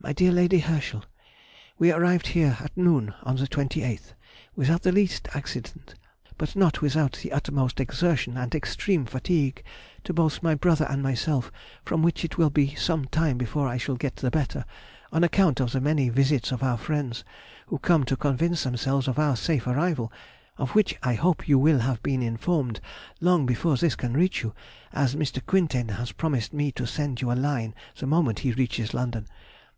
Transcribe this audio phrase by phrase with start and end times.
[0.00, 1.04] MY DEAR LADY HERSCHEL,—
[1.78, 4.12] We arrived here at noon, on the 28th,
[4.54, 5.94] without the least accident,
[6.36, 9.62] but not without the utmost exertion and extreme fatigue
[10.02, 11.50] to both my brother and myself,
[11.86, 14.66] from which it will be some time before I shall get the better,
[15.10, 17.24] on account of the many visits of our friends,
[17.68, 20.12] who come to convince themselves of our safe arrival,
[20.58, 22.78] of which I hope you will have been informed
[23.22, 24.54] long before this can reach you,
[24.92, 25.40] as Mr.
[25.46, 29.26] Quintain has promised me to send you a line the moment he reaches London.